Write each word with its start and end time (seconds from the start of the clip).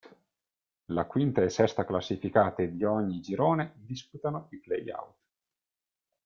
La 0.87 1.05
quinta 1.05 1.43
e 1.43 1.49
sesta 1.51 1.85
classificate 1.85 2.71
di 2.71 2.83
ogni 2.83 3.19
girone 3.21 3.73
disputano 3.75 4.47
i 4.49 4.59
playout. 4.59 5.13